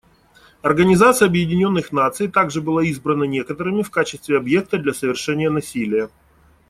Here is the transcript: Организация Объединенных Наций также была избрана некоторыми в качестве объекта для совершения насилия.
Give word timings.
Организация 0.63 1.27
Объединенных 1.27 1.91
Наций 1.91 2.27
также 2.27 2.59
была 2.59 2.83
избрана 2.85 3.25
некоторыми 3.25 3.83
в 3.83 3.91
качестве 3.91 4.35
объекта 4.39 4.79
для 4.79 4.93
совершения 4.95 5.51
насилия. 5.51 6.09